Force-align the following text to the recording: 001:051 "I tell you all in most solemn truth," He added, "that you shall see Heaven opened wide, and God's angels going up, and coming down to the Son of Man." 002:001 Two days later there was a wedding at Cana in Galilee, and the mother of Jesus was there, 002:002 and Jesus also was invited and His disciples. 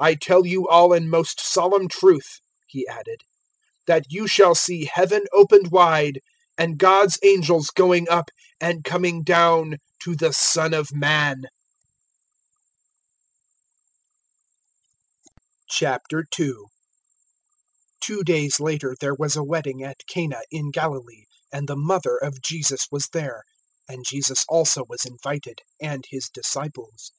001:051 0.00 0.06
"I 0.08 0.14
tell 0.16 0.46
you 0.46 0.68
all 0.68 0.92
in 0.92 1.08
most 1.08 1.40
solemn 1.40 1.88
truth," 1.88 2.40
He 2.66 2.86
added, 2.86 3.22
"that 3.86 4.04
you 4.10 4.26
shall 4.28 4.54
see 4.54 4.84
Heaven 4.84 5.24
opened 5.32 5.70
wide, 5.70 6.20
and 6.58 6.76
God's 6.76 7.18
angels 7.22 7.68
going 7.70 8.06
up, 8.10 8.28
and 8.60 8.84
coming 8.84 9.22
down 9.22 9.78
to 10.02 10.14
the 10.14 10.34
Son 10.34 10.74
of 10.74 10.92
Man." 10.92 11.44
002:001 15.72 16.64
Two 18.02 18.24
days 18.24 18.60
later 18.60 18.94
there 19.00 19.14
was 19.14 19.36
a 19.36 19.42
wedding 19.42 19.82
at 19.82 20.06
Cana 20.06 20.42
in 20.50 20.70
Galilee, 20.70 21.24
and 21.50 21.66
the 21.66 21.76
mother 21.78 22.18
of 22.18 22.42
Jesus 22.42 22.88
was 22.90 23.08
there, 23.14 23.42
002:002 23.88 23.94
and 23.94 24.04
Jesus 24.06 24.44
also 24.50 24.84
was 24.86 25.06
invited 25.06 25.62
and 25.80 26.04
His 26.10 26.28
disciples. 26.28 27.10